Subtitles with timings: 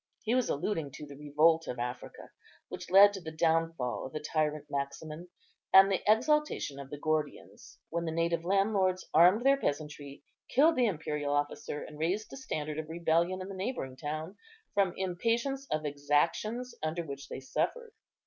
[0.23, 2.31] He was alluding to the revolt of Africa,
[2.69, 5.29] which led to the downfall of the tyrant Maximin
[5.71, 10.87] and the exaltation of the Gordians, when the native landlords armed their peasantry, killed the
[10.87, 14.37] imperial officer, and raised the standard of rebellion in the neighbouring town
[14.73, 17.93] from impatience of exactions under which they suffered.